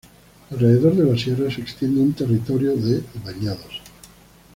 Alrededor 0.49 0.95
de 0.95 1.11
la 1.11 1.15
sierra 1.15 1.51
se 1.51 1.61
extiende 1.61 2.01
un 2.01 2.13
territorio 2.13 2.75
de 2.75 3.03
bañados. 3.23 3.81